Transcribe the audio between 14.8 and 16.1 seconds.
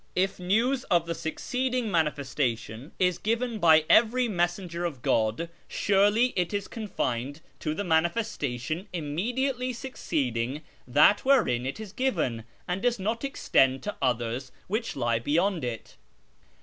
lie beyond it.